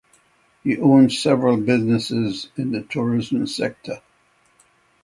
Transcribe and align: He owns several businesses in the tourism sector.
He 0.63 0.79
owns 0.79 1.19
several 1.21 1.57
businesses 1.57 2.49
in 2.57 2.71
the 2.71 2.81
tourism 2.81 3.45
sector. 3.45 4.01